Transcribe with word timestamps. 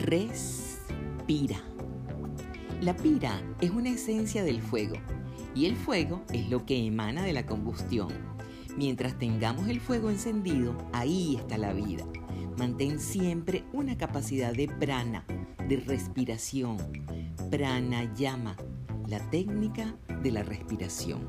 Respira. 0.00 1.58
La 2.80 2.96
pira 2.96 3.42
es 3.60 3.70
una 3.70 3.90
esencia 3.90 4.42
del 4.42 4.62
fuego 4.62 4.96
y 5.54 5.66
el 5.66 5.76
fuego 5.76 6.22
es 6.32 6.48
lo 6.48 6.64
que 6.64 6.86
emana 6.86 7.22
de 7.22 7.34
la 7.34 7.44
combustión. 7.44 8.08
Mientras 8.78 9.18
tengamos 9.18 9.68
el 9.68 9.78
fuego 9.78 10.08
encendido, 10.08 10.74
ahí 10.94 11.36
está 11.36 11.58
la 11.58 11.74
vida. 11.74 12.06
Mantén 12.58 12.98
siempre 12.98 13.64
una 13.74 13.98
capacidad 13.98 14.54
de 14.54 14.68
prana, 14.68 15.26
de 15.68 15.76
respiración. 15.76 16.78
Pranayama, 17.50 18.56
la 19.06 19.18
técnica 19.30 19.94
de 20.22 20.30
la 20.30 20.42
respiración. 20.42 21.20